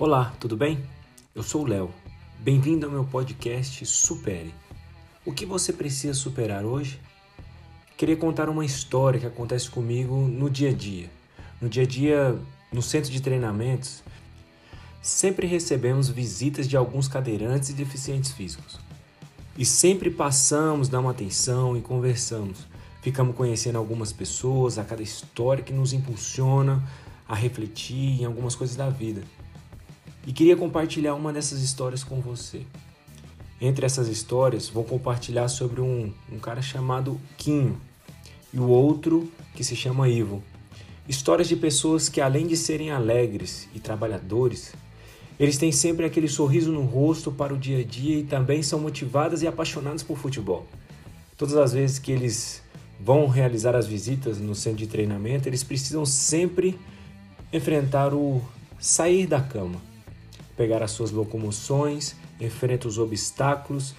Olá, 0.00 0.32
tudo 0.38 0.56
bem? 0.56 0.78
Eu 1.34 1.42
sou 1.42 1.64
o 1.64 1.66
Léo. 1.66 1.90
Bem-vindo 2.38 2.86
ao 2.86 2.92
meu 2.92 3.02
podcast 3.02 3.84
Supere. 3.84 4.54
O 5.26 5.32
que 5.32 5.44
você 5.44 5.72
precisa 5.72 6.14
superar 6.14 6.64
hoje? 6.64 7.00
Queria 7.96 8.16
contar 8.16 8.48
uma 8.48 8.64
história 8.64 9.18
que 9.18 9.26
acontece 9.26 9.68
comigo 9.68 10.14
no 10.14 10.48
dia 10.48 10.70
a 10.70 10.72
dia. 10.72 11.10
No 11.60 11.68
dia 11.68 11.82
a 11.82 11.86
dia, 11.86 12.38
no 12.72 12.80
centro 12.80 13.10
de 13.10 13.20
treinamentos, 13.20 14.04
sempre 15.02 15.48
recebemos 15.48 16.08
visitas 16.08 16.68
de 16.68 16.76
alguns 16.76 17.08
cadeirantes 17.08 17.70
e 17.70 17.72
deficientes 17.72 18.30
físicos. 18.30 18.78
E 19.56 19.64
sempre 19.64 20.12
passamos, 20.12 20.88
damos 20.88 21.10
atenção 21.10 21.76
e 21.76 21.80
conversamos. 21.80 22.68
Ficamos 23.02 23.34
conhecendo 23.34 23.78
algumas 23.78 24.12
pessoas, 24.12 24.78
a 24.78 24.84
cada 24.84 25.02
história 25.02 25.64
que 25.64 25.72
nos 25.72 25.92
impulsiona 25.92 26.88
a 27.26 27.34
refletir 27.34 28.22
em 28.22 28.24
algumas 28.24 28.54
coisas 28.54 28.76
da 28.76 28.88
vida 28.88 29.24
e 30.28 30.32
queria 30.32 30.54
compartilhar 30.54 31.14
uma 31.14 31.32
dessas 31.32 31.62
histórias 31.62 32.04
com 32.04 32.20
você. 32.20 32.60
Entre 33.58 33.86
essas 33.86 34.08
histórias, 34.08 34.68
vou 34.68 34.84
compartilhar 34.84 35.48
sobre 35.48 35.80
um, 35.80 36.12
um 36.30 36.38
cara 36.38 36.60
chamado 36.60 37.18
Quinho 37.38 37.80
e 38.52 38.60
o 38.60 38.68
outro 38.68 39.32
que 39.54 39.64
se 39.64 39.74
chama 39.74 40.06
Ivo. 40.06 40.42
Histórias 41.08 41.48
de 41.48 41.56
pessoas 41.56 42.10
que, 42.10 42.20
além 42.20 42.46
de 42.46 42.58
serem 42.58 42.90
alegres 42.90 43.70
e 43.74 43.80
trabalhadores, 43.80 44.74
eles 45.40 45.56
têm 45.56 45.72
sempre 45.72 46.04
aquele 46.04 46.28
sorriso 46.28 46.70
no 46.70 46.82
rosto 46.82 47.32
para 47.32 47.54
o 47.54 47.56
dia 47.56 47.78
a 47.78 47.84
dia 47.84 48.18
e 48.18 48.22
também 48.22 48.62
são 48.62 48.78
motivadas 48.78 49.40
e 49.40 49.46
apaixonadas 49.46 50.02
por 50.02 50.18
futebol. 50.18 50.66
Todas 51.38 51.56
as 51.56 51.72
vezes 51.72 51.98
que 51.98 52.12
eles 52.12 52.62
vão 53.00 53.28
realizar 53.28 53.74
as 53.74 53.86
visitas 53.86 54.38
no 54.38 54.54
centro 54.54 54.80
de 54.80 54.88
treinamento, 54.88 55.48
eles 55.48 55.64
precisam 55.64 56.04
sempre 56.04 56.78
enfrentar 57.50 58.12
o 58.12 58.42
sair 58.78 59.26
da 59.26 59.40
cama 59.40 59.88
pegar 60.58 60.82
as 60.82 60.90
suas 60.90 61.12
locomoções, 61.12 62.16
enfrentam 62.40 62.88
os 62.90 62.98
obstáculos, 62.98 63.94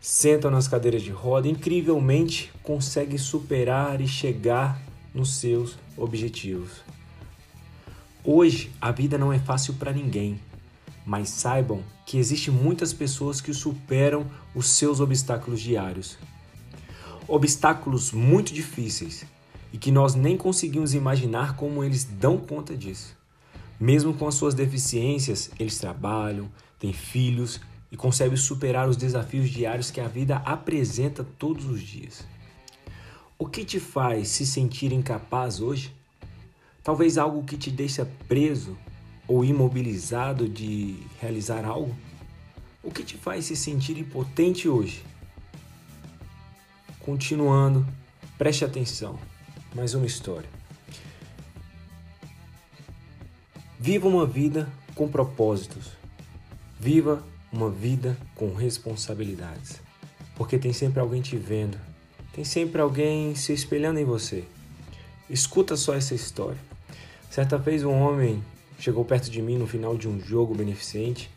sentam 0.00 0.52
nas 0.52 0.68
cadeiras 0.68 1.02
de 1.02 1.10
roda, 1.10 1.48
incrivelmente 1.48 2.52
conseguem 2.62 3.18
superar 3.18 4.00
e 4.00 4.06
chegar 4.06 4.80
nos 5.12 5.34
seus 5.34 5.76
objetivos. 5.96 6.70
Hoje 8.22 8.70
a 8.80 8.92
vida 8.92 9.18
não 9.18 9.32
é 9.32 9.38
fácil 9.40 9.74
para 9.74 9.92
ninguém, 9.92 10.40
mas 11.04 11.28
saibam 11.28 11.82
que 12.06 12.18
existem 12.18 12.54
muitas 12.54 12.92
pessoas 12.92 13.40
que 13.40 13.52
superam 13.52 14.26
os 14.54 14.68
seus 14.68 15.00
obstáculos 15.00 15.60
diários. 15.60 16.16
Obstáculos 17.26 18.12
muito 18.12 18.54
difíceis 18.54 19.26
e 19.72 19.78
que 19.78 19.90
nós 19.90 20.14
nem 20.14 20.36
conseguimos 20.36 20.94
imaginar 20.94 21.56
como 21.56 21.82
eles 21.82 22.04
dão 22.04 22.38
conta 22.38 22.76
disso. 22.76 23.16
Mesmo 23.78 24.14
com 24.14 24.26
as 24.26 24.34
suas 24.34 24.54
deficiências, 24.54 25.50
eles 25.58 25.78
trabalham, 25.78 26.50
têm 26.78 26.92
filhos 26.92 27.60
e 27.92 27.96
conseguem 27.96 28.36
superar 28.36 28.88
os 28.88 28.96
desafios 28.96 29.50
diários 29.50 29.90
que 29.90 30.00
a 30.00 30.08
vida 30.08 30.36
apresenta 30.38 31.24
todos 31.38 31.66
os 31.66 31.80
dias. 31.82 32.24
O 33.38 33.46
que 33.46 33.64
te 33.64 33.78
faz 33.78 34.28
se 34.28 34.46
sentir 34.46 34.92
incapaz 34.92 35.60
hoje? 35.60 35.94
Talvez 36.82 37.18
algo 37.18 37.44
que 37.44 37.58
te 37.58 37.70
deixa 37.70 38.08
preso 38.26 38.78
ou 39.28 39.44
imobilizado 39.44 40.48
de 40.48 40.96
realizar 41.20 41.64
algo? 41.64 41.94
O 42.82 42.90
que 42.90 43.02
te 43.02 43.16
faz 43.16 43.44
se 43.44 43.56
sentir 43.56 43.98
impotente 43.98 44.68
hoje? 44.68 45.04
Continuando, 47.00 47.86
preste 48.38 48.64
atenção. 48.64 49.18
Mais 49.74 49.92
uma 49.92 50.06
história. 50.06 50.48
Viva 53.86 54.08
uma 54.08 54.26
vida 54.26 54.68
com 54.96 55.06
propósitos. 55.06 55.92
Viva 56.76 57.22
uma 57.52 57.70
vida 57.70 58.18
com 58.34 58.52
responsabilidades. 58.52 59.80
Porque 60.34 60.58
tem 60.58 60.72
sempre 60.72 60.98
alguém 60.98 61.22
te 61.22 61.36
vendo. 61.36 61.78
Tem 62.32 62.42
sempre 62.42 62.80
alguém 62.80 63.36
se 63.36 63.52
espelhando 63.52 64.00
em 64.00 64.04
você. 64.04 64.42
Escuta 65.30 65.76
só 65.76 65.94
essa 65.94 66.16
história. 66.16 66.58
Certa 67.30 67.56
vez 67.56 67.84
um 67.84 67.92
homem 67.92 68.42
chegou 68.76 69.04
perto 69.04 69.30
de 69.30 69.40
mim 69.40 69.56
no 69.56 69.68
final 69.68 69.96
de 69.96 70.08
um 70.08 70.18
jogo 70.18 70.52
beneficente 70.52 71.30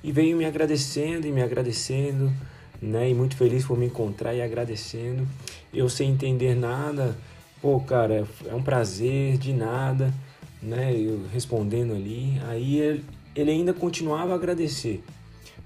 e 0.00 0.12
veio 0.12 0.36
me 0.36 0.44
agradecendo 0.44 1.26
e 1.26 1.32
me 1.32 1.42
agradecendo, 1.42 2.32
né? 2.80 3.10
E 3.10 3.14
muito 3.14 3.36
feliz 3.36 3.64
por 3.64 3.76
me 3.76 3.86
encontrar 3.86 4.32
e 4.32 4.40
agradecendo. 4.40 5.26
Eu 5.74 5.88
sem 5.88 6.12
entender 6.12 6.54
nada, 6.54 7.18
pô, 7.60 7.80
cara, 7.80 8.24
é 8.44 8.54
um 8.54 8.62
prazer 8.62 9.38
de 9.38 9.52
nada 9.52 10.14
né, 10.62 10.94
eu 10.94 11.26
respondendo 11.32 11.94
ali, 11.94 12.40
aí 12.48 12.78
ele, 12.78 13.04
ele 13.34 13.50
ainda 13.50 13.72
continuava 13.72 14.32
a 14.32 14.36
agradecer. 14.36 15.02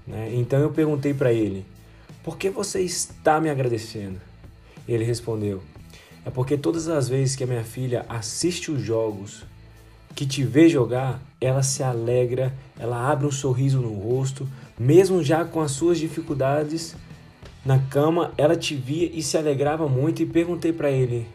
Né? 0.05 0.31
Então 0.33 0.59
eu 0.59 0.71
perguntei 0.71 1.13
para 1.13 1.31
ele: 1.31 1.65
Por 2.23 2.37
que 2.37 2.49
você 2.49 2.81
está 2.81 3.39
me 3.39 3.49
agradecendo? 3.49 4.19
Ele 4.87 5.03
respondeu: 5.03 5.61
É 6.25 6.29
porque 6.29 6.57
todas 6.57 6.87
as 6.87 7.07
vezes 7.07 7.35
que 7.35 7.43
a 7.43 7.47
minha 7.47 7.63
filha 7.63 8.05
assiste 8.09 8.71
os 8.71 8.81
jogos, 8.81 9.43
que 10.15 10.25
te 10.25 10.43
vê 10.43 10.67
jogar, 10.67 11.21
ela 11.39 11.63
se 11.63 11.83
alegra, 11.83 12.53
ela 12.77 13.09
abre 13.09 13.25
um 13.25 13.31
sorriso 13.31 13.79
no 13.79 13.93
rosto, 13.93 14.47
mesmo 14.77 15.23
já 15.23 15.45
com 15.45 15.61
as 15.61 15.71
suas 15.71 15.97
dificuldades 15.97 16.95
na 17.63 17.79
cama, 17.79 18.33
ela 18.37 18.55
te 18.55 18.75
via 18.75 19.09
e 19.13 19.21
se 19.21 19.37
alegrava 19.37 19.87
muito. 19.87 20.21
E 20.21 20.25
perguntei 20.25 20.73
para 20.73 20.91
ele: 20.91 21.27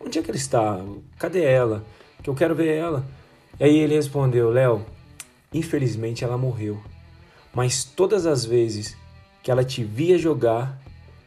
Onde 0.00 0.18
é 0.18 0.22
que 0.22 0.30
ela 0.30 0.36
está? 0.36 0.80
Cadê 1.18 1.42
ela? 1.42 1.84
Que 2.22 2.30
eu 2.30 2.34
quero 2.34 2.54
ver 2.54 2.76
ela. 2.76 3.04
E 3.58 3.64
aí 3.64 3.78
ele 3.78 3.94
respondeu: 3.94 4.50
Léo, 4.50 4.84
infelizmente 5.52 6.24
ela 6.24 6.38
morreu. 6.38 6.80
Mas 7.54 7.84
todas 7.84 8.26
as 8.26 8.44
vezes 8.44 8.96
que 9.42 9.50
ela 9.50 9.64
te 9.64 9.82
via 9.82 10.18
jogar, 10.18 10.80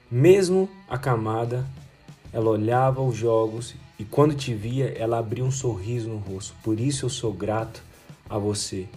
mesmo 0.09 0.69
acamada, 0.87 1.65
ela 2.31 2.49
olhava 2.49 3.01
os 3.01 3.15
jogos 3.15 3.75
e 3.99 4.03
quando 4.03 4.33
te 4.33 4.53
via, 4.53 4.93
ela 4.97 5.19
abria 5.19 5.43
um 5.43 5.51
sorriso 5.51 6.09
no 6.09 6.17
rosto. 6.17 6.55
Por 6.63 6.79
isso 6.79 7.05
eu 7.05 7.09
sou 7.09 7.31
grato 7.31 7.83
a 8.29 8.37
você. 8.37 8.87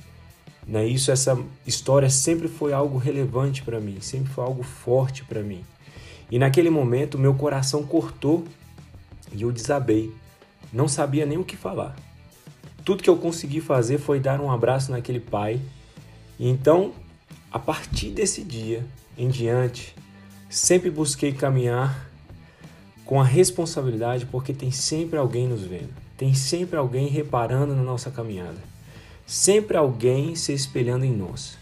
Né? 0.67 0.87
Isso, 0.87 1.11
essa 1.11 1.39
história 1.67 2.09
sempre 2.09 2.49
foi 2.49 2.73
algo 2.73 2.97
relevante 2.97 3.63
para 3.63 3.81
mim, 3.81 4.01
sempre 4.01 4.33
foi 4.33 4.45
algo 4.45 4.63
forte 4.63 5.25
para 5.25 5.43
mim. 5.43 5.65
E 6.31 6.39
naquele 6.39 6.71
momento 6.71 7.19
meu 7.19 7.35
coração 7.35 7.83
cortou 7.83 8.45
e 9.33 9.43
eu 9.43 9.53
desabei 9.53 10.11
não 10.75 10.89
sabia 10.89 11.25
nem 11.25 11.39
o 11.39 11.45
que 11.45 11.57
falar. 11.57 11.95
Tudo 12.85 13.03
que 13.03 13.09
eu 13.09 13.17
consegui 13.17 13.61
fazer 13.61 13.99
foi 13.99 14.19
dar 14.19 14.41
um 14.41 14.51
abraço 14.51 14.91
naquele 14.91 15.21
pai. 15.21 15.61
E 16.39 16.49
então, 16.49 16.93
a 17.51 17.59
partir 17.59 18.11
desse 18.11 18.43
dia 18.43 18.85
em 19.17 19.29
diante, 19.29 19.95
sempre 20.51 20.91
busquei 20.91 21.33
caminhar 21.33 22.11
com 23.05 23.21
a 23.21 23.25
responsabilidade, 23.25 24.27
porque 24.27 24.53
tem 24.53 24.71
sempre 24.71 25.19
alguém 25.19 25.47
nos 25.47 25.63
vendo, 25.63 25.95
tem 26.17 26.35
sempre 26.35 26.77
alguém 26.77 27.07
reparando 27.07 27.75
na 27.75 27.83
nossa 27.83 28.11
caminhada, 28.11 28.59
sempre 29.27 29.77
alguém 29.77 30.35
se 30.35 30.53
espelhando 30.53 31.05
em 31.05 31.15
nós. 31.15 31.57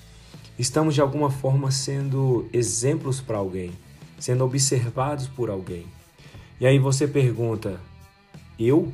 Estamos 0.58 0.94
de 0.94 1.00
alguma 1.00 1.30
forma 1.30 1.70
sendo 1.70 2.48
exemplos 2.52 3.20
para 3.20 3.38
alguém, 3.38 3.72
sendo 4.18 4.44
observados 4.44 5.26
por 5.26 5.50
alguém. 5.50 5.84
E 6.60 6.66
aí 6.66 6.78
você 6.78 7.08
pergunta: 7.08 7.80
eu? 8.66 8.92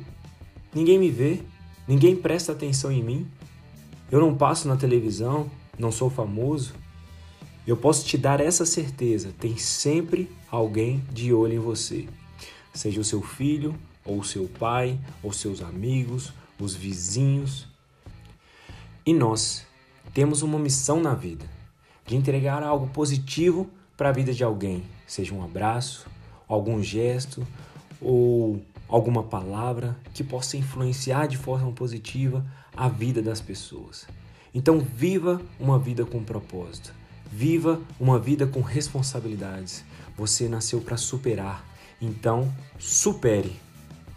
Ninguém 0.73 0.99
me 0.99 1.09
vê, 1.09 1.41
ninguém 1.87 2.15
presta 2.15 2.51
atenção 2.51 2.91
em 2.91 3.03
mim. 3.03 3.27
Eu 4.11 4.19
não 4.19 4.35
passo 4.35 4.67
na 4.67 4.75
televisão, 4.75 5.49
não 5.77 5.91
sou 5.91 6.09
famoso. 6.09 6.73
Eu 7.65 7.77
posso 7.77 8.05
te 8.05 8.17
dar 8.17 8.39
essa 8.39 8.65
certeza: 8.65 9.33
tem 9.39 9.57
sempre 9.57 10.29
alguém 10.49 11.03
de 11.11 11.33
olho 11.33 11.53
em 11.53 11.59
você. 11.59 12.07
Seja 12.73 13.01
o 13.01 13.03
seu 13.03 13.21
filho, 13.21 13.75
ou 14.05 14.23
seu 14.23 14.47
pai, 14.47 14.99
ou 15.21 15.31
seus 15.31 15.61
amigos, 15.61 16.33
os 16.59 16.73
vizinhos. 16.73 17.67
E 19.05 19.13
nós 19.13 19.65
temos 20.13 20.41
uma 20.41 20.59
missão 20.59 20.99
na 20.99 21.13
vida 21.13 21.45
de 22.05 22.15
entregar 22.15 22.63
algo 22.63 22.87
positivo 22.87 23.69
para 23.95 24.09
a 24.09 24.11
vida 24.11 24.33
de 24.33 24.43
alguém, 24.43 24.83
seja 25.05 25.33
um 25.35 25.43
abraço, 25.43 26.07
algum 26.47 26.81
gesto 26.81 27.45
ou 28.01 28.61
alguma 28.89 29.23
palavra 29.23 29.97
que 30.13 30.23
possa 30.23 30.57
influenciar 30.57 31.27
de 31.27 31.37
forma 31.37 31.71
positiva 31.71 32.45
a 32.75 32.89
vida 32.89 33.21
das 33.21 33.39
pessoas. 33.39 34.07
Então, 34.53 34.79
viva 34.79 35.41
uma 35.59 35.77
vida 35.77 36.05
com 36.05 36.23
propósito. 36.23 36.93
Viva 37.31 37.79
uma 37.99 38.17
vida 38.17 38.47
com 38.47 38.61
responsabilidades. 38.61 39.85
Você 40.17 40.49
nasceu 40.49 40.81
para 40.81 40.97
superar. 40.97 41.63
Então, 42.01 42.51
supere. 42.79 43.59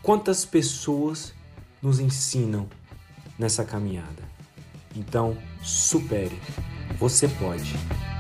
Quantas 0.03 0.45
pessoas 0.45 1.35
nos 1.83 2.01
ensinam 2.01 2.67
nessa 3.39 3.65
caminhada? 3.65 4.23
Então, 4.97 5.37
supere. 5.63 6.41
Você 6.99 7.29
pode. 7.29 8.12